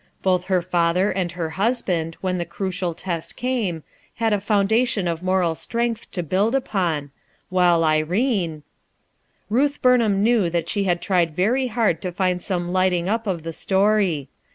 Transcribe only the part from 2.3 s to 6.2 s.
the crucial test came, had a foundation of moral strength